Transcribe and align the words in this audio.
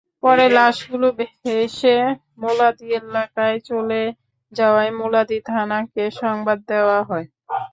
পরে 0.23 0.45
লাশগুলো 0.57 1.07
ভেসে 1.17 1.97
মুলাদী 2.41 2.87
এলাকায় 2.99 3.57
চলে 3.69 4.01
যাওয়ায় 4.53 4.91
মুলাদী 4.99 5.37
থানাকে 5.49 6.03
সংবাদ 6.21 6.57
দেওয়া 6.71 6.99
হয়। 7.09 7.25